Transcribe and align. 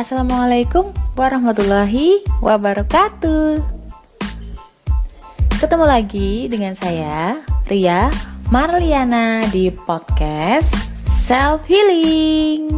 Assalamualaikum 0.00 0.96
warahmatullahi 1.12 2.24
wabarakatuh. 2.40 3.60
Ketemu 5.60 5.84
lagi 5.84 6.48
dengan 6.48 6.72
saya, 6.72 7.44
Ria 7.68 8.08
Marliana 8.48 9.44
di 9.52 9.68
podcast 9.68 10.72
Self 11.04 11.68
Healing. 11.68 12.72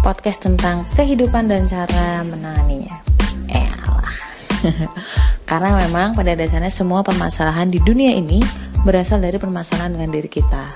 Podcast 0.00 0.48
tentang 0.48 0.88
kehidupan 0.96 1.44
dan 1.44 1.68
cara 1.68 2.24
menanganinya. 2.24 3.04
Elah. 3.52 4.16
Karena 5.52 5.76
memang 5.76 6.16
pada 6.16 6.32
dasarnya 6.32 6.72
semua 6.72 7.04
permasalahan 7.04 7.68
di 7.68 7.84
dunia 7.84 8.16
ini 8.16 8.40
berasal 8.80 9.20
dari 9.20 9.36
permasalahan 9.36 9.92
dengan 9.92 10.08
diri 10.08 10.32
kita. 10.32 10.72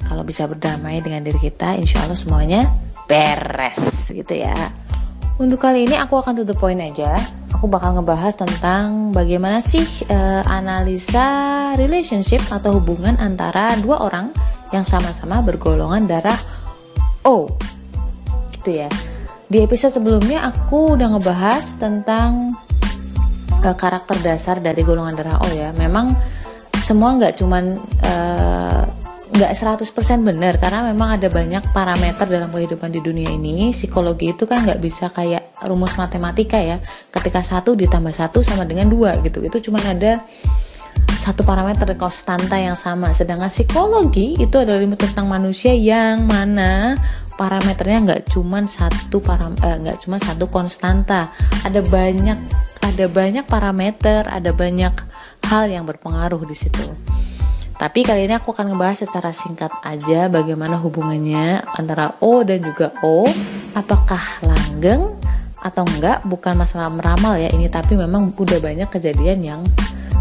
Kalau 0.00 0.24
bisa 0.24 0.48
berdamai 0.48 1.04
dengan 1.04 1.20
diri 1.20 1.36
kita, 1.36 1.76
insya 1.76 2.00
Allah 2.00 2.16
semuanya 2.16 2.85
beres 3.06 4.10
gitu 4.10 4.34
ya. 4.34 4.54
Untuk 5.40 5.62
kali 5.62 5.86
ini 5.88 5.96
aku 5.98 6.20
akan 6.20 6.38
to 6.38 6.44
the 6.44 6.56
point 6.56 6.80
aja 6.80 7.18
aku 7.56 7.72
bakal 7.72 7.96
ngebahas 7.96 8.36
tentang 8.36 9.16
bagaimana 9.16 9.64
sih 9.64 9.88
uh, 10.12 10.44
analisa 10.44 11.72
relationship 11.80 12.44
atau 12.52 12.76
hubungan 12.76 13.16
antara 13.16 13.72
dua 13.80 14.04
orang 14.04 14.28
yang 14.76 14.84
sama-sama 14.84 15.40
bergolongan 15.40 16.04
darah 16.04 16.36
O. 17.24 17.48
Gitu 18.60 18.84
ya. 18.84 18.92
Di 19.48 19.64
episode 19.64 19.96
sebelumnya 19.96 20.44
aku 20.44 21.00
udah 21.00 21.16
ngebahas 21.16 21.80
tentang 21.80 22.52
uh, 23.64 23.72
karakter 23.72 24.20
dasar 24.20 24.60
dari 24.60 24.84
golongan 24.84 25.16
darah 25.16 25.40
O 25.40 25.48
ya. 25.48 25.72
Memang 25.80 26.12
semua 26.84 27.16
nggak 27.16 27.40
cuman 27.40 27.80
uh, 28.04 28.35
nggak 29.36 29.52
100% 29.52 29.84
benar 30.24 30.56
karena 30.56 30.88
memang 30.88 31.20
ada 31.20 31.28
banyak 31.28 31.68
parameter 31.76 32.24
dalam 32.24 32.48
kehidupan 32.48 32.88
di 32.88 33.04
dunia 33.04 33.28
ini. 33.28 33.68
Psikologi 33.76 34.32
itu 34.32 34.48
kan 34.48 34.64
nggak 34.64 34.80
bisa 34.80 35.12
kayak 35.12 35.52
rumus 35.68 35.92
matematika 36.00 36.56
ya. 36.56 36.80
Ketika 37.12 37.44
satu 37.44 37.76
ditambah 37.76 38.16
satu 38.16 38.40
sama 38.40 38.64
dengan 38.64 38.88
dua 38.88 39.20
gitu. 39.20 39.44
Itu 39.44 39.60
cuma 39.60 39.76
ada 39.84 40.24
satu 41.20 41.44
parameter 41.44 41.84
konstanta 42.00 42.56
yang 42.56 42.80
sama. 42.80 43.12
Sedangkan 43.12 43.52
psikologi 43.52 44.40
itu 44.40 44.56
adalah 44.56 44.80
ilmu 44.80 44.96
tentang 44.96 45.28
manusia 45.28 45.76
yang 45.76 46.24
mana 46.24 46.96
parameternya 47.36 47.98
nggak 48.08 48.22
cuma 48.32 48.64
satu 48.64 49.20
param 49.20 49.52
eh, 49.60 49.76
nggak 49.84 49.96
eh, 49.96 50.00
cuma 50.00 50.16
satu 50.16 50.48
konstanta. 50.48 51.28
Ada 51.60 51.84
banyak 51.84 52.38
ada 52.80 53.04
banyak 53.12 53.44
parameter 53.44 54.24
ada 54.32 54.56
banyak 54.56 54.96
hal 55.44 55.68
yang 55.68 55.84
berpengaruh 55.84 56.40
di 56.48 56.56
situ 56.56 57.15
tapi 57.76 58.08
kali 58.08 58.24
ini 58.24 58.32
aku 58.32 58.56
akan 58.56 58.72
ngebahas 58.72 59.04
secara 59.04 59.36
singkat 59.36 59.68
aja 59.84 60.32
bagaimana 60.32 60.80
hubungannya 60.80 61.60
antara 61.76 62.16
O 62.24 62.40
dan 62.40 62.64
juga 62.64 62.96
O. 63.04 63.28
Apakah 63.76 64.40
langgeng 64.40 65.12
atau 65.60 65.84
enggak? 65.84 66.24
Bukan 66.24 66.56
masalah 66.56 66.88
meramal 66.88 67.36
ya 67.36 67.52
ini, 67.52 67.68
tapi 67.68 67.92
memang 68.00 68.32
udah 68.40 68.56
banyak 68.64 68.88
kejadian 68.88 69.44
yang 69.44 69.60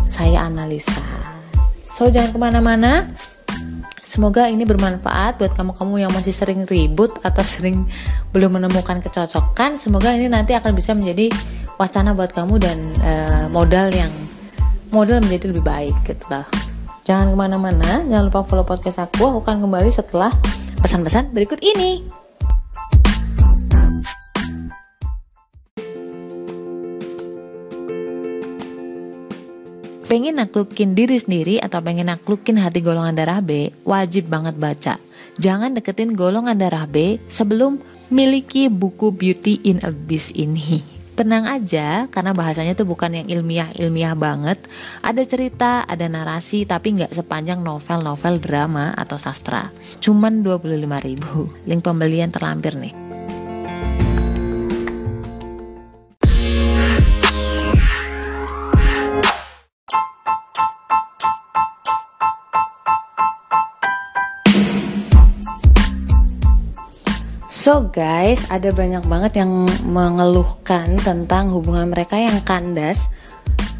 saya 0.03 0.43
analisa. 0.43 0.99
So 1.87 2.11
jangan 2.11 2.35
ke 2.35 2.39
mana-mana. 2.43 3.07
Semoga 4.03 4.51
ini 4.51 4.67
bermanfaat 4.67 5.39
buat 5.39 5.55
kamu-kamu 5.55 5.95
yang 6.03 6.11
masih 6.11 6.35
sering 6.35 6.67
ribut 6.67 7.15
atau 7.23 7.41
sering 7.41 7.87
belum 8.35 8.59
menemukan 8.59 8.99
kecocokan. 8.99 9.79
Semoga 9.79 10.11
ini 10.11 10.27
nanti 10.27 10.51
akan 10.51 10.75
bisa 10.75 10.91
menjadi 10.91 11.31
wacana 11.79 12.11
buat 12.11 12.35
kamu 12.35 12.55
dan 12.59 12.77
uh, 12.99 13.45
modal 13.47 13.89
yang 13.95 14.11
modal 14.91 15.23
menjadi 15.23 15.55
lebih 15.55 15.63
baik 15.63 15.95
gitu 16.03 16.27
lah. 16.27 16.43
Jangan 17.05 17.31
ke 17.31 17.37
mana-mana, 17.37 18.01
jangan 18.09 18.33
lupa 18.33 18.41
follow 18.41 18.65
podcast 18.65 18.97
aku. 18.97 19.29
Aku 19.29 19.45
akan 19.45 19.61
kembali 19.61 19.93
setelah 19.93 20.33
pesan-pesan 20.81 21.29
berikut 21.37 21.61
ini. 21.61 22.01
Pengen 30.09 30.41
naklukin 30.41 30.97
diri 30.97 31.21
sendiri 31.21 31.61
atau 31.61 31.77
pengen 31.85 32.09
naklukin 32.09 32.57
hati 32.57 32.81
golongan 32.81 33.13
darah 33.13 33.38
B, 33.38 33.69
wajib 33.85 34.25
banget 34.25 34.57
baca. 34.57 34.97
Jangan 35.38 35.77
deketin 35.77 36.17
golongan 36.17 36.57
darah 36.57 36.89
B 36.89 37.21
sebelum 37.29 37.77
miliki 38.09 38.65
buku 38.65 39.13
Beauty 39.13 39.61
in 39.61 39.77
Abyss 39.85 40.33
ini 40.33 40.94
tenang 41.15 41.47
aja 41.47 42.11
karena 42.11 42.35
bahasanya 42.35 42.75
tuh 42.75 42.83
bukan 42.83 43.23
yang 43.23 43.27
ilmiah-ilmiah 43.31 44.13
banget. 44.19 44.59
Ada 44.99 45.23
cerita, 45.23 45.87
ada 45.87 46.05
narasi 46.11 46.67
tapi 46.67 46.99
nggak 46.99 47.15
sepanjang 47.15 47.63
novel-novel 47.63 48.43
drama 48.43 48.91
atau 48.91 49.15
sastra. 49.15 49.71
Cuman 50.03 50.43
25 50.43 51.07
ribu. 51.07 51.49
Link 51.63 51.81
pembelian 51.81 52.29
terlampir 52.29 52.75
nih. 52.75 53.04
So 67.65 67.89
guys, 67.89 68.45
ada 68.53 68.69
banyak 68.69 69.09
banget 69.09 69.41
yang 69.41 69.65
mengeluhkan 69.89 71.01
tentang 71.01 71.49
hubungan 71.49 71.89
mereka 71.89 72.13
yang 72.13 72.37
kandas, 72.45 73.09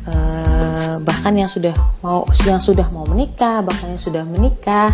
uh, 0.10 0.98
bahkan 1.06 1.38
yang 1.38 1.46
sudah 1.46 1.78
mau 2.02 2.26
yang 2.50 2.58
sudah 2.58 2.90
mau 2.90 3.06
menikah, 3.06 3.62
bahkan 3.62 3.94
yang 3.94 4.02
sudah 4.02 4.26
menikah, 4.26 4.90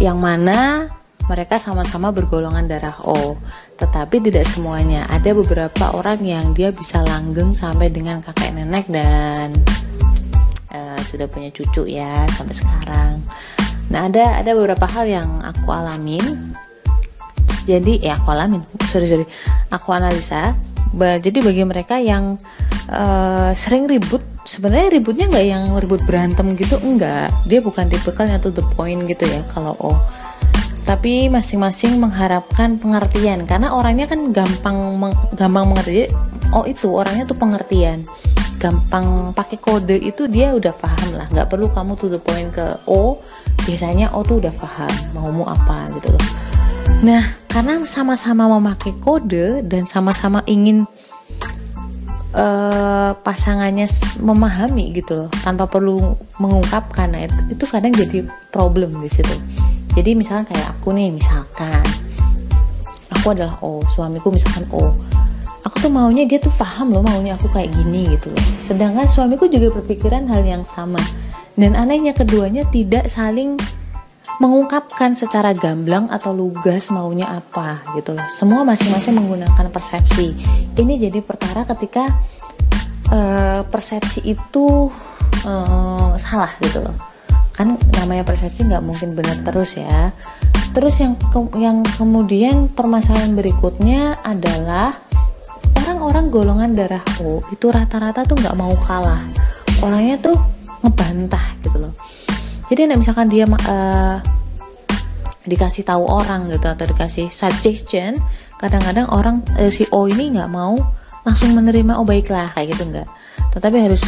yang 0.00 0.16
mana 0.16 0.88
mereka 1.28 1.60
sama-sama 1.60 2.08
bergolongan 2.08 2.64
darah 2.64 2.96
O. 3.04 3.36
Tetapi 3.76 4.24
tidak 4.24 4.48
semuanya. 4.48 5.04
Ada 5.12 5.36
beberapa 5.36 5.92
orang 5.92 6.24
yang 6.24 6.56
dia 6.56 6.72
bisa 6.72 7.04
langgeng 7.04 7.52
sampai 7.52 7.92
dengan 7.92 8.24
kakek 8.24 8.56
nenek 8.56 8.88
dan 8.88 9.52
uh, 10.72 10.96
sudah 11.04 11.28
punya 11.28 11.52
cucu 11.52 11.92
ya 11.92 12.24
sampai 12.32 12.56
sekarang. 12.56 13.20
Nah 13.92 14.08
ada 14.08 14.40
ada 14.40 14.56
beberapa 14.56 14.88
hal 14.88 15.04
yang 15.04 15.44
aku 15.44 15.68
alamin 15.68 16.56
jadi 17.68 17.92
ya 18.00 18.16
aku 18.16 18.32
alamin. 18.32 18.64
Sorry 18.88 19.04
sorry. 19.04 19.28
Aku 19.68 19.92
analisa. 19.92 20.56
Jadi 20.96 21.44
bagi 21.44 21.68
mereka 21.68 22.00
yang 22.00 22.40
uh, 22.88 23.52
sering 23.52 23.84
ribut 23.84 24.24
sebenarnya 24.48 24.96
ributnya 24.96 25.28
nggak 25.28 25.44
yang 25.44 25.64
ribut 25.76 26.00
berantem 26.08 26.56
gitu 26.56 26.80
enggak 26.80 27.28
dia 27.44 27.60
bukan 27.60 27.92
tipe 27.92 28.08
yang 28.16 28.40
to 28.40 28.48
the 28.48 28.64
point 28.72 29.04
gitu 29.04 29.28
ya 29.28 29.44
kalau 29.52 29.76
oh. 29.84 30.00
Tapi 30.88 31.28
masing-masing 31.28 32.00
mengharapkan 32.00 32.80
pengertian. 32.80 33.44
Karena 33.44 33.76
orangnya 33.76 34.08
kan 34.08 34.32
gampang 34.32 34.96
meng, 34.96 35.12
gampang 35.36 35.68
mengerti. 35.68 36.08
Oh 36.56 36.64
itu 36.64 36.88
orangnya 36.88 37.28
tuh 37.28 37.36
pengertian. 37.36 38.08
Gampang 38.56 39.36
pakai 39.36 39.60
kode 39.60 40.00
itu 40.00 40.24
dia 40.32 40.56
udah 40.56 40.72
paham 40.72 41.12
lah. 41.12 41.28
Nggak 41.28 41.52
perlu 41.52 41.68
kamu 41.68 41.92
to 41.92 42.08
the 42.08 42.16
point 42.16 42.48
ke 42.56 42.80
O 42.88 43.20
biasanya 43.68 44.16
O 44.16 44.24
tuh 44.24 44.40
udah 44.40 44.54
paham 44.56 44.88
mau 45.12 45.28
mau 45.28 45.44
apa 45.44 45.92
gitu 45.92 46.08
loh 46.08 46.24
Nah, 46.98 47.22
karena 47.46 47.78
sama-sama 47.86 48.50
memakai 48.58 48.92
kode 48.98 49.62
dan 49.64 49.86
sama-sama 49.86 50.42
ingin 50.50 50.82
uh, 52.34 53.14
pasangannya 53.22 53.86
memahami 54.18 54.92
gitu 54.98 55.24
loh, 55.24 55.30
tanpa 55.40 55.70
perlu 55.70 56.18
mengungkapkan, 56.42 57.14
nah, 57.14 57.22
itu, 57.22 57.38
itu 57.54 57.64
kadang 57.70 57.94
jadi 57.94 58.26
problem 58.50 58.98
di 58.98 59.10
situ. 59.10 59.34
Jadi 59.94 60.14
misalkan 60.14 60.54
kayak 60.54 60.78
aku 60.78 60.94
nih, 60.94 61.10
misalkan 61.14 61.82
aku 63.14 63.34
adalah 63.34 63.58
O, 63.62 63.82
suamiku 63.90 64.30
misalkan 64.30 64.66
O, 64.70 64.94
aku 65.66 65.76
tuh 65.84 65.90
maunya 65.90 66.24
dia 66.24 66.38
tuh 66.38 66.52
paham 66.54 66.94
loh 66.94 67.02
maunya 67.04 67.34
aku 67.34 67.50
kayak 67.50 67.68
gini 67.74 68.14
gitu 68.16 68.30
loh. 68.32 68.44
Sedangkan 68.62 69.04
suamiku 69.04 69.50
juga 69.50 69.74
berpikiran 69.74 70.24
hal 70.30 70.42
yang 70.46 70.64
sama. 70.64 71.00
Dan 71.58 71.74
anehnya 71.74 72.14
keduanya 72.14 72.62
tidak 72.70 73.10
saling 73.10 73.58
mengungkapkan 74.36 75.16
secara 75.16 75.56
gamblang 75.56 76.06
atau 76.12 76.36
lugas 76.36 76.92
maunya 76.92 77.26
apa 77.26 77.80
gitu 77.96 78.12
loh. 78.14 78.28
Semua 78.28 78.62
masing-masing 78.62 79.16
menggunakan 79.16 79.72
persepsi. 79.72 80.36
Ini 80.76 80.94
jadi 81.08 81.18
perkara 81.24 81.64
ketika 81.64 82.04
uh, 83.10 83.64
persepsi 83.66 84.28
itu 84.28 84.92
uh, 85.48 86.12
salah 86.20 86.52
gitu 86.60 86.84
loh. 86.84 86.94
Kan 87.56 87.74
namanya 87.98 88.22
persepsi 88.22 88.68
nggak 88.68 88.84
mungkin 88.84 89.16
benar 89.18 89.42
terus 89.42 89.80
ya. 89.80 90.14
Terus 90.76 91.00
yang 91.02 91.16
ke 91.18 91.40
yang 91.58 91.82
kemudian 91.96 92.70
permasalahan 92.70 93.34
berikutnya 93.34 94.20
adalah 94.22 94.94
orang-orang 95.82 96.28
golongan 96.28 96.70
darah 96.76 97.02
O 97.24 97.42
itu 97.50 97.72
rata-rata 97.72 98.22
tuh 98.22 98.38
nggak 98.38 98.54
mau 98.54 98.76
kalah. 98.84 99.24
Orangnya 99.82 100.20
tuh 100.20 100.36
ngebantah 100.84 101.58
gitu 101.66 101.82
loh 101.82 101.94
jadi 102.68 102.88
nek 102.88 103.00
misalkan 103.00 103.32
dia 103.32 103.48
uh, 103.48 104.20
dikasih 105.48 105.88
tahu 105.88 106.04
orang 106.04 106.52
gitu 106.52 106.68
atau 106.68 106.84
dikasih 106.84 107.32
suggestion 107.32 108.20
kadang-kadang 108.60 109.08
orang 109.08 109.40
uh, 109.56 109.72
si 109.72 109.88
O 109.88 110.04
ini 110.04 110.36
nggak 110.36 110.52
mau 110.52 110.76
langsung 111.24 111.56
menerima 111.56 111.96
oh 111.96 112.04
baiklah 112.04 112.52
kayak 112.52 112.76
gitu 112.76 112.84
nggak. 112.88 113.08
Tetapi 113.56 113.76
harus 113.80 114.04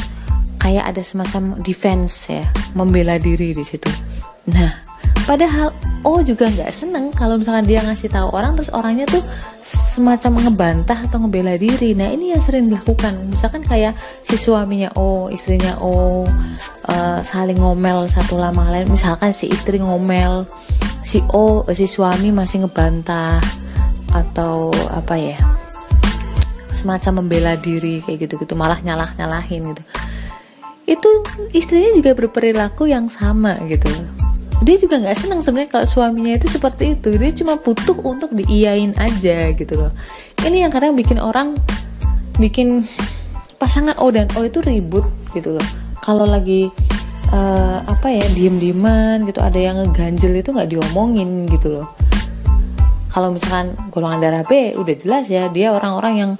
kayak 0.60 0.92
ada 0.92 1.00
semacam 1.00 1.56
defense 1.64 2.28
ya 2.28 2.44
membela 2.76 3.16
diri 3.16 3.56
di 3.56 3.64
situ. 3.64 3.88
Nah 4.52 4.84
padahal 5.24 5.72
oh 6.00 6.24
juga 6.24 6.48
nggak 6.48 6.72
seneng 6.72 7.12
kalau 7.12 7.36
misalkan 7.36 7.68
dia 7.68 7.84
ngasih 7.84 8.08
tahu 8.08 8.32
orang 8.32 8.56
terus 8.56 8.72
orangnya 8.72 9.04
tuh 9.04 9.20
semacam 9.60 10.48
ngebantah 10.48 10.98
atau 11.08 11.20
ngebela 11.20 11.60
diri. 11.60 11.92
Nah 11.92 12.08
ini 12.08 12.32
yang 12.32 12.40
sering 12.40 12.72
dilakukan. 12.72 13.12
Misalkan 13.28 13.60
kayak 13.60 13.92
si 14.24 14.40
suaminya 14.40 14.88
oh 14.96 15.28
istrinya 15.28 15.76
oh 15.84 16.24
uh, 16.88 17.20
saling 17.20 17.60
ngomel 17.60 18.08
satu 18.08 18.40
lama 18.40 18.72
lain. 18.72 18.88
Misalkan 18.88 19.36
si 19.36 19.52
istri 19.52 19.76
ngomel 19.76 20.48
si 21.04 21.20
oh 21.36 21.68
si 21.72 21.84
suami 21.84 22.32
masih 22.32 22.64
ngebantah 22.64 23.40
atau 24.10 24.72
apa 24.90 25.14
ya 25.20 25.38
semacam 26.72 27.20
membela 27.20 27.54
diri 27.60 28.00
kayak 28.00 28.24
gitu-gitu 28.24 28.56
malah 28.56 28.80
nyalah 28.80 29.12
nyalahin 29.20 29.76
gitu. 29.76 29.82
Itu 30.88 31.10
istrinya 31.52 31.92
juga 31.92 32.16
berperilaku 32.16 32.88
yang 32.88 33.12
sama 33.12 33.54
gitu 33.68 34.19
dia 34.60 34.76
juga 34.76 35.00
nggak 35.00 35.16
senang 35.16 35.40
sebenarnya 35.40 35.72
kalau 35.72 35.86
suaminya 35.88 36.36
itu 36.36 36.46
seperti 36.46 36.92
itu. 36.92 37.16
Dia 37.16 37.32
cuma 37.32 37.56
butuh 37.56 37.96
untuk 38.04 38.36
diiyain 38.36 38.92
aja 39.00 39.56
gitu 39.56 39.74
loh. 39.76 39.92
Ini 40.44 40.68
yang 40.68 40.72
kadang 40.72 40.92
bikin 40.92 41.16
orang 41.16 41.56
bikin 42.36 42.84
pasangan 43.56 43.96
O 44.00 44.12
dan 44.12 44.28
O 44.36 44.44
itu 44.44 44.60
ribut 44.60 45.08
gitu 45.32 45.56
loh. 45.56 45.66
Kalau 46.00 46.28
lagi 46.28 46.68
uh, 47.32 47.78
apa 47.88 48.12
ya 48.12 48.24
diem 48.36 48.60
dieman 48.60 49.24
gitu 49.24 49.40
ada 49.40 49.56
yang 49.56 49.80
ngeganjel 49.80 50.44
itu 50.44 50.52
nggak 50.52 50.68
diomongin 50.68 51.48
gitu 51.48 51.80
loh. 51.80 51.86
Kalau 53.10 53.34
misalkan 53.34 53.74
golongan 53.90 54.22
darah 54.22 54.44
B 54.46 54.76
udah 54.76 54.94
jelas 54.94 55.26
ya 55.32 55.48
dia 55.50 55.74
orang-orang 55.74 56.14
yang 56.14 56.32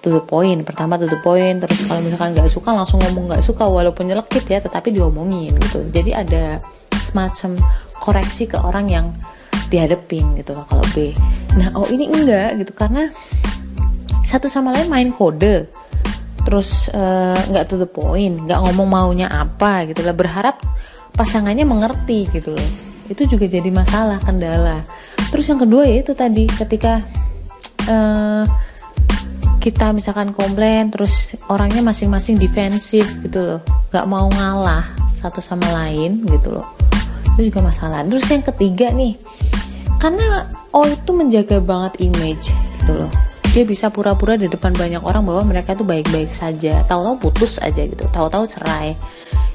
to 0.00 0.08
the 0.08 0.22
point 0.22 0.62
pertama 0.62 0.96
to 0.96 1.10
the 1.10 1.18
point 1.18 1.60
terus 1.60 1.82
kalau 1.84 1.98
misalkan 1.98 2.30
nggak 2.30 2.46
suka 2.46 2.70
langsung 2.72 3.02
ngomong 3.02 3.34
nggak 3.34 3.42
suka 3.42 3.66
walaupun 3.66 4.06
nyelekit 4.06 4.46
ya 4.46 4.62
tetapi 4.62 4.94
diomongin 4.94 5.58
gitu. 5.58 5.82
Jadi 5.90 6.14
ada 6.14 6.62
semacam 7.16 7.56
koreksi 7.96 8.44
ke 8.44 8.60
orang 8.60 8.92
yang 8.92 9.06
dihadepin 9.72 10.36
gitu 10.36 10.52
loh 10.52 10.68
kalau 10.68 10.84
B. 10.92 11.16
Nah 11.56 11.72
oh 11.72 11.88
ini 11.88 12.04
enggak 12.12 12.60
gitu 12.60 12.76
karena 12.76 13.08
satu 14.20 14.52
sama 14.52 14.76
lain 14.76 14.92
main 14.92 15.08
kode. 15.16 15.64
Terus 16.44 16.92
eh, 16.92 17.40
nggak 17.48 17.64
uh, 17.64 17.68
to 17.72 17.80
the 17.80 17.88
point 17.88 18.36
nggak 18.44 18.60
ngomong 18.68 18.84
maunya 18.84 19.32
apa 19.32 19.88
gitu 19.88 20.04
lah. 20.04 20.12
Berharap 20.12 20.60
pasangannya 21.16 21.64
mengerti 21.64 22.28
gitu 22.36 22.52
loh. 22.52 22.70
Itu 23.08 23.24
juga 23.24 23.48
jadi 23.48 23.72
masalah 23.72 24.20
kendala. 24.20 24.84
Terus 25.32 25.48
yang 25.48 25.58
kedua 25.58 25.88
ya 25.88 26.04
itu 26.04 26.12
tadi 26.12 26.44
ketika 26.46 27.00
uh, 27.88 28.44
kita 29.58 29.90
misalkan 29.90 30.30
komplain 30.30 30.94
terus 30.94 31.34
orangnya 31.50 31.82
masing-masing 31.82 32.38
defensif 32.38 33.08
gitu 33.24 33.40
loh. 33.56 33.60
Nggak 33.90 34.06
mau 34.06 34.28
ngalah 34.30 34.86
satu 35.18 35.42
sama 35.42 35.66
lain 35.74 36.22
gitu 36.30 36.54
loh 36.54 36.85
itu 37.36 37.52
juga 37.52 37.68
masalah. 37.68 38.00
Terus 38.08 38.24
yang 38.32 38.44
ketiga 38.48 38.88
nih 38.96 39.20
karena 40.00 40.48
O 40.72 40.88
itu 40.88 41.12
menjaga 41.12 41.60
banget 41.60 42.00
image 42.00 42.52
gitu 42.52 42.92
loh. 42.96 43.12
Dia 43.52 43.64
bisa 43.64 43.88
pura-pura 43.88 44.36
di 44.36 44.48
depan 44.48 44.72
banyak 44.76 45.00
orang 45.00 45.24
bahwa 45.24 45.48
mereka 45.48 45.72
itu 45.72 45.84
baik-baik 45.84 46.28
saja. 46.32 46.84
Tahu-tahu 46.84 47.28
putus 47.28 47.56
aja 47.60 47.84
gitu. 47.84 48.04
Tahu-tahu 48.08 48.44
cerai. 48.48 48.92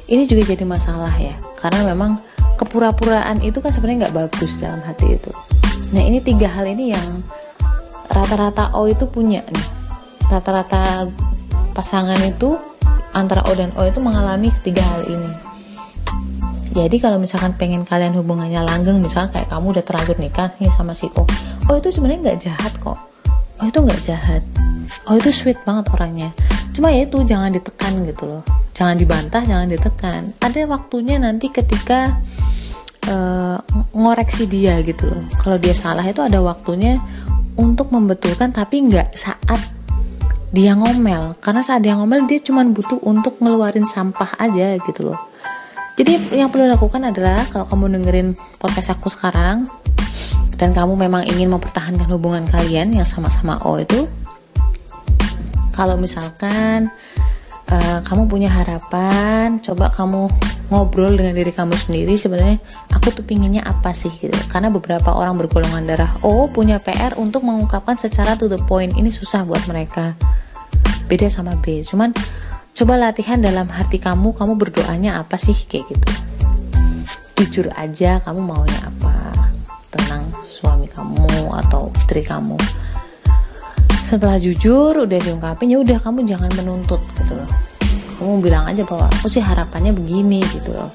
Ini 0.10 0.26
juga 0.26 0.54
jadi 0.54 0.66
masalah 0.66 1.14
ya. 1.18 1.34
Karena 1.58 1.86
memang 1.94 2.18
kepura-puraan 2.58 3.42
itu 3.46 3.62
kan 3.62 3.70
sebenarnya 3.70 4.10
nggak 4.10 4.16
bagus 4.18 4.58
dalam 4.58 4.82
hati 4.82 5.18
itu. 5.18 5.30
Nah 5.94 6.02
ini 6.02 6.18
tiga 6.22 6.50
hal 6.50 6.66
ini 6.66 6.94
yang 6.94 7.22
rata-rata 8.10 8.74
O 8.78 8.90
itu 8.90 9.06
punya 9.06 9.46
nih. 9.46 9.68
Rata-rata 10.30 11.06
pasangan 11.78 12.18
itu 12.26 12.58
antara 13.14 13.46
O 13.46 13.54
dan 13.54 13.70
O 13.78 13.86
itu 13.86 14.02
mengalami 14.02 14.50
ketiga 14.62 14.82
hal 14.82 15.06
ini 15.06 15.51
jadi 16.72 16.98
kalau 17.04 17.20
misalkan 17.20 17.52
pengen 17.60 17.84
kalian 17.84 18.16
hubungannya 18.16 18.64
langgeng 18.64 19.04
misalkan 19.04 19.36
kayak 19.36 19.52
kamu 19.52 19.76
udah 19.76 19.84
terlanjur 19.84 20.18
nikah 20.24 20.50
nih 20.56 20.72
sama 20.72 20.96
si 20.96 21.12
O 21.20 21.28
oh 21.68 21.76
itu 21.76 21.92
sebenarnya 21.92 22.32
nggak 22.32 22.40
jahat 22.48 22.74
kok. 22.80 23.00
Oh 23.60 23.66
itu 23.68 23.80
nggak 23.84 24.02
jahat. 24.02 24.42
Oh 25.08 25.20
itu 25.20 25.30
sweet 25.36 25.60
banget 25.68 25.92
orangnya. 25.92 26.32
Cuma 26.72 26.96
ya 26.96 27.04
itu 27.04 27.20
jangan 27.28 27.52
ditekan 27.52 28.08
gitu 28.08 28.24
loh. 28.24 28.44
Jangan 28.72 28.96
dibantah 28.96 29.44
jangan 29.44 29.68
ditekan. 29.68 30.22
Ada 30.40 30.64
waktunya 30.72 31.20
nanti 31.20 31.52
ketika 31.52 32.16
uh, 33.12 33.60
ngoreksi 33.92 34.48
dia 34.48 34.80
gitu 34.80 35.12
loh. 35.12 35.24
Kalau 35.44 35.60
dia 35.60 35.76
salah 35.76 36.08
itu 36.08 36.24
ada 36.24 36.40
waktunya 36.40 36.96
untuk 37.60 37.92
membetulkan 37.92 38.56
tapi 38.56 38.80
nggak 38.88 39.12
saat 39.12 39.60
dia 40.56 40.72
ngomel. 40.80 41.36
Karena 41.44 41.62
saat 41.64 41.84
dia 41.84 42.00
ngomel 42.00 42.32
dia 42.32 42.40
cuma 42.40 42.64
butuh 42.64 43.04
untuk 43.04 43.40
ngeluarin 43.44 43.92
sampah 43.92 44.40
aja 44.40 44.80
gitu 44.88 45.12
loh 45.12 45.31
jadi 46.00 46.18
yang 46.34 46.50
perlu 46.50 46.72
dilakukan 46.72 47.04
adalah 47.04 47.44
kalau 47.52 47.68
kamu 47.68 48.00
dengerin 48.00 48.28
podcast 48.58 48.96
aku 48.96 49.12
sekarang 49.12 49.68
dan 50.56 50.72
kamu 50.72 50.94
memang 50.94 51.26
ingin 51.26 51.50
mempertahankan 51.52 52.08
hubungan 52.12 52.46
kalian 52.48 52.94
yang 52.94 53.08
sama-sama 53.08 53.58
O 53.66 53.82
itu 53.82 54.06
kalau 55.74 55.98
misalkan 55.98 56.94
uh, 57.72 58.00
kamu 58.06 58.30
punya 58.30 58.50
harapan 58.52 59.58
coba 59.64 59.90
kamu 59.90 60.30
ngobrol 60.72 61.12
dengan 61.20 61.36
diri 61.36 61.52
kamu 61.52 61.76
sendiri 61.76 62.16
sebenarnya 62.16 62.58
aku 62.96 63.12
tuh 63.12 63.28
pinginnya 63.28 63.62
apa 63.68 63.92
sih 63.92 64.10
gitu. 64.16 64.34
Karena 64.48 64.72
beberapa 64.72 65.12
orang 65.12 65.36
bergolongan 65.36 65.84
darah 65.84 66.12
O 66.24 66.48
punya 66.48 66.80
PR 66.80 67.20
untuk 67.20 67.44
mengungkapkan 67.44 68.00
secara 68.00 68.40
to 68.40 68.48
the 68.48 68.58
point 68.72 68.96
ini 68.96 69.12
susah 69.12 69.44
buat 69.44 69.68
mereka. 69.68 70.16
Beda 71.12 71.28
sama 71.28 71.60
B. 71.60 71.84
Cuman 71.84 72.16
coba 72.72 72.98
latihan 72.98 73.40
dalam 73.40 73.68
hati 73.70 74.00
kamu 74.00 74.36
kamu 74.36 74.54
berdoanya 74.58 75.22
apa 75.22 75.36
sih? 75.38 75.56
Kayak 75.56 75.96
gitu. 75.96 76.10
Jujur 77.42 77.68
aja 77.74 78.22
kamu 78.22 78.40
maunya 78.42 78.80
apa? 78.86 79.34
Tenang 79.92 80.30
suami 80.46 80.88
kamu 80.88 81.52
atau 81.66 81.92
istri 81.98 82.22
kamu. 82.24 82.56
Setelah 84.06 84.38
jujur 84.38 85.08
udah 85.08 85.20
diungkapin 85.24 85.72
ya 85.72 85.80
udah 85.80 85.98
kamu 86.04 86.28
jangan 86.28 86.52
menuntut 86.60 87.00
gitu 87.20 87.34
loh. 87.36 87.50
Kamu 88.20 88.44
bilang 88.44 88.68
aja 88.68 88.84
bahwa 88.86 89.08
aku 89.08 89.32
sih 89.32 89.42
harapannya 89.42 89.96
begini 89.96 90.44
gitu 90.52 90.76
loh. 90.76 90.92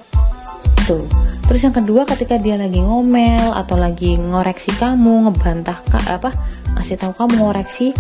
Tuh. 0.87 1.09
Terus 1.47 1.63
yang 1.63 1.75
kedua 1.75 2.03
ketika 2.07 2.39
dia 2.43 2.59
lagi 2.59 2.83
ngomel 2.83 3.55
atau 3.55 3.79
lagi 3.79 4.19
ngoreksi 4.19 4.75
kamu 4.83 5.31
ngebantah 5.31 5.79
apa 6.11 6.35
ngasih 6.75 6.99
tahu 6.99 7.15
kamu 7.15 7.39
ngoreksi 7.39 7.95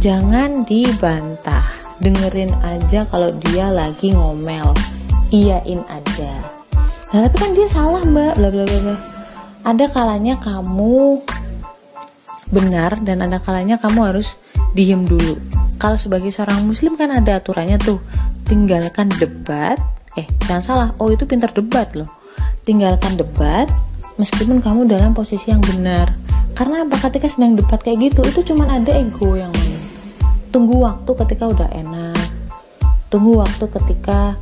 jangan 0.00 0.64
dibantah 0.64 1.59
dengerin 2.00 2.52
aja 2.64 3.04
kalau 3.08 3.30
dia 3.48 3.68
lagi 3.68 4.16
ngomel. 4.16 4.72
Iyain 5.30 5.84
aja. 5.86 6.32
Nah 7.14 7.18
tapi 7.28 7.36
kan 7.38 7.52
dia 7.54 7.68
salah 7.70 8.02
mbak. 8.02 8.34
Bla 8.40 8.48
bla 8.50 8.64
bla 8.66 8.96
ada 9.60 9.86
kalanya 9.92 10.40
kamu 10.40 11.20
benar 12.50 12.98
dan 13.04 13.22
ada 13.22 13.36
kalanya 13.38 13.76
kamu 13.76 14.12
harus 14.12 14.40
diem 14.72 15.04
dulu. 15.04 15.36
Kalau 15.80 15.96
sebagai 15.96 16.32
seorang 16.32 16.64
muslim 16.64 16.96
kan 16.96 17.12
ada 17.12 17.40
aturannya 17.40 17.76
tuh. 17.80 18.00
Tinggalkan 18.48 19.06
debat. 19.20 19.78
Eh 20.18 20.26
jangan 20.44 20.64
salah. 20.64 20.88
Oh 20.98 21.12
itu 21.12 21.24
pintar 21.28 21.52
debat 21.54 21.92
loh. 21.94 22.10
Tinggalkan 22.66 23.16
debat 23.16 23.70
meskipun 24.20 24.60
kamu 24.60 24.88
dalam 24.88 25.12
posisi 25.12 25.52
yang 25.52 25.62
benar. 25.62 26.12
Karena 26.56 26.84
apa? 26.84 26.98
Ketika 27.08 27.30
sedang 27.30 27.56
debat 27.56 27.80
kayak 27.80 28.10
gitu 28.12 28.20
itu 28.26 28.40
cuma 28.52 28.68
ada 28.68 28.92
ego 28.92 29.38
yang 29.38 29.52
main 29.54 29.79
tunggu 30.50 30.82
waktu 30.82 31.10
ketika 31.24 31.46
udah 31.46 31.68
enak. 31.70 32.18
Tunggu 33.10 33.42
waktu 33.42 33.64
ketika 33.70 34.38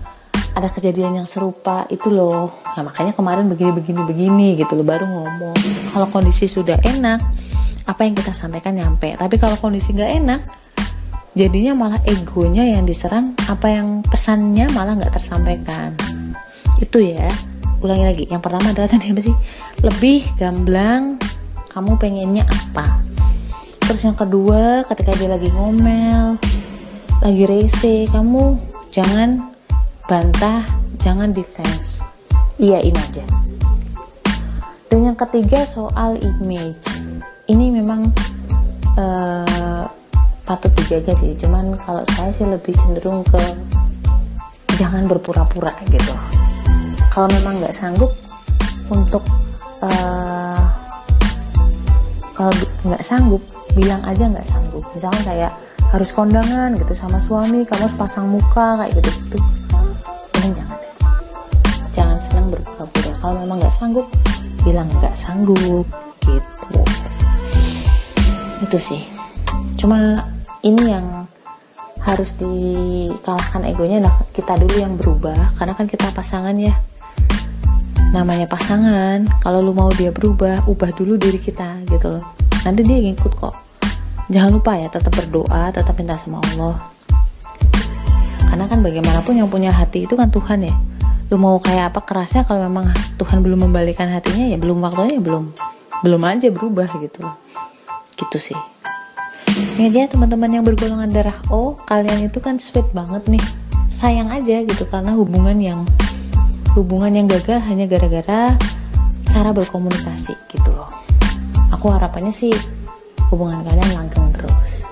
ada 0.57 0.69
kejadian 0.73 1.23
yang 1.23 1.29
serupa 1.29 1.87
itu 1.93 2.11
loh. 2.11 2.51
Nah 2.75 2.83
makanya 2.91 3.15
kemarin 3.15 3.47
begini 3.47 3.71
begini 3.73 4.03
begini 4.05 4.49
gitu 4.59 4.75
loh 4.75 4.85
baru 4.85 5.07
ngomong. 5.07 5.57
Kalau 5.95 6.09
kondisi 6.11 6.51
sudah 6.51 6.77
enak 6.83 7.21
apa 7.89 8.01
yang 8.05 8.17
kita 8.17 8.35
sampaikan 8.35 8.77
nyampe. 8.77 9.15
Tapi 9.15 9.37
kalau 9.39 9.57
kondisi 9.61 9.95
nggak 9.95 10.13
enak 10.25 10.41
jadinya 11.39 11.73
malah 11.79 12.01
egonya 12.03 12.67
yang 12.67 12.83
diserang 12.83 13.37
apa 13.47 13.71
yang 13.71 14.03
pesannya 14.03 14.67
malah 14.75 14.99
nggak 14.99 15.15
tersampaikan. 15.15 15.95
Itu 16.83 17.01
ya 17.01 17.31
ulangi 17.81 18.05
lagi. 18.05 18.25
Yang 18.27 18.43
pertama 18.43 18.75
adalah 18.75 18.89
tadi 18.91 19.15
apa 19.15 19.23
sih? 19.23 19.37
Lebih 19.87 20.35
gamblang 20.37 21.21
kamu 21.71 21.95
pengennya 22.01 22.45
apa 22.45 23.08
terus 23.89 24.05
yang 24.05 24.15
kedua 24.15 24.85
ketika 24.85 25.17
dia 25.17 25.33
lagi 25.33 25.49
ngomel 25.49 26.37
lagi 27.25 27.45
rese 27.49 28.05
kamu 28.13 28.61
jangan 28.93 29.49
bantah 30.07 30.65
jangan 30.99 31.31
defense. 31.33 32.03
Iyain 32.59 32.95
aja. 32.95 33.25
Dan 34.91 35.09
yang 35.09 35.19
ketiga 35.19 35.65
soal 35.65 36.19
image. 36.21 36.79
Ini 37.49 37.73
memang 37.81 38.13
uh, 38.99 39.85
patut 40.45 40.73
dijaga 40.79 41.17
sih. 41.17 41.33
Cuman 41.39 41.73
kalau 41.81 42.03
saya 42.13 42.31
sih 42.35 42.45
lebih 42.45 42.75
cenderung 42.77 43.25
ke 43.25 43.41
jangan 44.77 45.07
berpura-pura 45.07 45.73
gitu. 45.89 46.15
Kalau 47.09 47.27
memang 47.41 47.63
nggak 47.63 47.75
sanggup 47.75 48.13
untuk 48.93 49.23
uh, 49.83 50.38
kalau 52.39 52.55
nggak 52.87 53.03
sanggup 53.03 53.43
bilang 53.75 53.99
aja 54.07 54.31
nggak 54.31 54.47
sanggup. 54.47 54.87
Misalkan 54.95 55.23
kayak 55.27 55.53
harus 55.91 56.15
kondangan 56.15 56.79
gitu 56.79 56.95
sama 56.95 57.19
suami 57.19 57.67
kamu 57.67 57.91
harus 57.91 57.97
pasang 57.99 58.31
muka 58.31 58.79
kayak 58.79 58.95
gitu 58.95 59.11
gitu. 59.11 59.39
Mending 60.39 60.55
jangan 60.55 60.79
deh. 60.79 60.95
Jangan 61.99 62.17
senang 62.23 62.47
berpura-pura. 62.55 63.11
Kalau 63.19 63.35
memang 63.43 63.59
nggak 63.59 63.75
sanggup 63.75 64.07
bilang 64.63 64.87
nggak 65.03 65.19
sanggup 65.19 65.87
gitu. 66.23 66.81
Itu 68.63 68.79
sih. 68.79 69.03
Cuma 69.75 70.23
ini 70.63 70.95
yang 70.95 71.27
harus 72.07 72.39
dikalahkan 72.39 73.67
egonya 73.67 73.99
lah 74.07 74.15
kita 74.31 74.55
dulu 74.57 74.79
yang 74.79 74.95
berubah 74.95 75.59
karena 75.59 75.75
kan 75.77 75.85
kita 75.91 76.09
pasangan 76.15 76.57
ya 76.57 76.73
namanya 78.09 78.49
pasangan 78.49 79.29
kalau 79.45 79.61
lu 79.61 79.77
mau 79.77 79.93
dia 79.93 80.09
berubah 80.09 80.65
ubah 80.65 80.91
dulu 80.97 81.21
diri 81.21 81.37
kita 81.37 81.85
gitu 81.89 82.17
loh. 82.17 82.25
Nanti 82.65 82.81
dia 82.85 82.97
ngikut 82.97 83.33
kok. 83.37 83.55
Jangan 84.33 84.51
lupa 84.61 84.77
ya 84.77 84.89
tetap 84.89 85.13
berdoa 85.13 85.73
tetap 85.73 85.93
minta 85.97 86.17
sama 86.17 86.41
Allah. 86.53 86.77
Karena 88.49 88.65
kan 88.65 88.81
bagaimanapun 88.81 89.37
yang 89.37 89.49
punya 89.53 89.73
hati 89.73 90.09
itu 90.09 90.17
kan 90.17 90.33
Tuhan 90.33 90.65
ya. 90.65 90.75
Lu 91.29 91.37
mau 91.37 91.61
kayak 91.61 91.93
apa 91.93 92.01
kerasnya 92.01 92.49
kalau 92.49 92.65
memang 92.65 92.89
Tuhan 93.21 93.45
belum 93.45 93.69
membalikan 93.69 94.09
hatinya 94.09 94.49
ya 94.49 94.57
belum 94.57 94.81
waktunya 94.81 95.21
ya 95.21 95.23
belum. 95.23 95.45
Belum 96.01 96.23
aja 96.25 96.49
berubah 96.49 96.89
gitu 96.89 97.29
loh. 97.29 97.37
Gitu 98.17 98.39
sih. 98.41 98.59
Ingat 99.77 99.93
ya 99.93 100.05
teman-teman 100.09 100.49
yang 100.49 100.65
bergolongan 100.65 101.13
darah 101.13 101.37
O 101.53 101.77
kalian 101.85 102.33
itu 102.33 102.41
kan 102.41 102.57
sweet 102.57 102.89
banget 102.97 103.21
nih. 103.29 103.45
Sayang 103.93 104.33
aja 104.33 104.65
gitu 104.65 104.85
karena 104.89 105.13
hubungan 105.13 105.57
yang 105.61 105.85
hubungan 106.79 107.11
yang 107.11 107.27
gagal 107.27 107.59
hanya 107.67 107.91
gara-gara 107.91 108.55
cara 109.29 109.51
berkomunikasi 109.51 110.35
gitu 110.49 110.71
loh. 110.71 110.89
Aku 111.75 111.91
harapannya 111.91 112.31
sih 112.31 112.55
hubungan 113.29 113.61
kalian 113.67 113.91
langgeng 113.99 114.31
terus. 114.33 114.87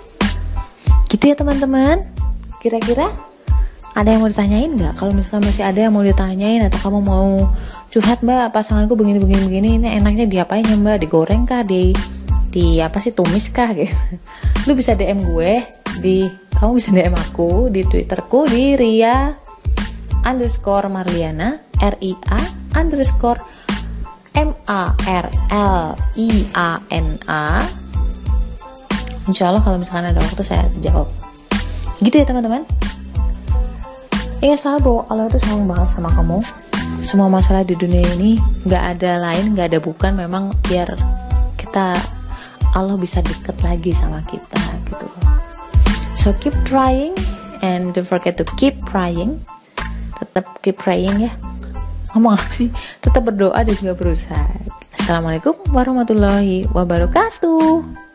Gitu 1.07 1.33
ya 1.33 1.35
teman-teman. 1.39 2.03
Kira-kira 2.59 3.15
ada 3.97 4.13
yang 4.13 4.21
mau 4.21 4.29
ditanyain 4.29 4.71
nggak? 4.77 4.93
Kalau 4.99 5.13
misalkan 5.17 5.47
masih 5.47 5.65
ada 5.65 5.81
yang 5.89 5.95
mau 5.95 6.05
ditanyain 6.05 6.69
atau 6.69 6.79
kamu 6.85 7.01
mau 7.01 7.49
curhat 7.89 8.21
mbak 8.21 8.53
pasanganku 8.53 8.93
begini 8.93 9.23
begini 9.23 9.43
begini 9.49 9.69
ini 9.81 9.89
enaknya 9.97 10.27
diapain 10.29 10.67
ya 10.67 10.77
mbak? 10.77 11.07
Digoreng 11.07 11.49
kah? 11.49 11.65
Di 11.65 11.97
di 12.53 12.83
apa 12.83 13.01
sih 13.01 13.17
tumis 13.17 13.49
kah? 13.49 13.73
Gitu. 13.79 13.95
Lu 14.69 14.77
bisa 14.77 14.93
dm 14.93 15.23
gue 15.25 15.65
di 16.03 16.29
kamu 16.59 16.71
bisa 16.77 16.93
dm 16.93 17.15
aku 17.17 17.73
di 17.73 17.87
twitterku 17.89 18.45
di 18.51 18.77
ria 18.77 19.33
underscore 20.27 20.91
marliana 20.91 21.66
R 21.81 21.95
I 22.01 22.13
A 22.33 22.41
underscore 22.77 23.41
M 24.37 24.53
A 24.69 24.93
R 25.09 25.27
L 25.51 25.97
I 26.17 26.29
A 26.53 26.81
N 26.93 27.17
A. 27.25 27.65
Insya 29.27 29.51
Allah 29.51 29.65
kalau 29.65 29.81
misalkan 29.81 30.13
ada 30.13 30.21
waktu 30.21 30.45
saya 30.45 30.69
jawab. 30.85 31.09
Gitu 32.05 32.21
ya 32.21 32.29
teman-teman. 32.29 32.63
Ingat 34.45 34.61
selalu 34.61 34.79
bahwa 34.85 35.03
Allah 35.09 35.25
itu 35.33 35.39
sayang 35.41 35.65
banget 35.65 35.89
sama 35.89 36.13
kamu. 36.13 36.39
Semua 37.01 37.33
masalah 37.33 37.65
di 37.65 37.75
dunia 37.75 38.05
ini 38.21 38.37
nggak 38.69 38.83
ada 38.97 39.19
lain 39.19 39.57
nggak 39.57 39.67
ada 39.73 39.79
bukan. 39.81 40.13
Memang 40.15 40.53
biar 40.69 40.93
kita 41.57 41.97
Allah 42.77 42.97
bisa 43.01 43.25
deket 43.25 43.57
lagi 43.65 43.97
sama 43.97 44.21
kita 44.29 44.61
gitu. 44.87 45.09
So 46.15 46.37
keep 46.37 46.55
trying 46.69 47.17
and 47.65 47.97
don't 47.97 48.05
forget 48.05 48.37
to 48.37 48.45
keep 48.61 48.77
praying. 48.85 49.41
Tetap 50.21 50.61
keep 50.61 50.77
praying 50.77 51.25
ya 51.25 51.33
ngomong 52.17 52.41
apa 52.41 52.49
sih? 52.49 52.73
Tetap 53.05 53.29
berdoa 53.29 53.61
dan 53.61 53.77
juga 53.77 53.93
berusaha. 53.93 54.49
Assalamualaikum 54.97 55.55
warahmatullahi 55.69 56.65
wabarakatuh 56.73 58.06